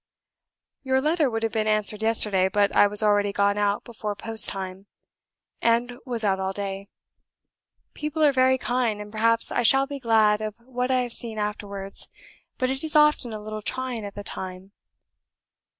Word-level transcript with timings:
"Your 0.81 0.99
letter 0.99 1.29
would 1.29 1.43
have 1.43 1.51
been 1.51 1.67
answered 1.67 2.01
yesterday, 2.01 2.49
but 2.49 2.75
I 2.75 2.87
was 2.87 3.03
already 3.03 3.31
gone 3.31 3.59
out 3.59 3.83
before 3.83 4.15
post 4.15 4.47
time, 4.49 4.87
and 5.61 5.99
was 6.07 6.23
out 6.23 6.39
all 6.39 6.53
day. 6.53 6.87
People 7.93 8.23
are 8.23 8.31
very 8.31 8.57
kind, 8.57 8.99
and 8.99 9.11
perhaps 9.11 9.51
I 9.51 9.61
shall 9.61 9.85
be 9.85 9.99
glad 9.99 10.41
of 10.41 10.55
what 10.57 10.89
I 10.89 11.01
have 11.01 11.13
seen 11.13 11.37
afterwards, 11.37 12.07
but 12.57 12.71
it 12.71 12.83
is 12.83 12.95
often 12.95 13.31
a 13.31 13.39
little 13.39 13.61
trying 13.61 14.03
at 14.03 14.15
the 14.15 14.23
time. 14.23 14.71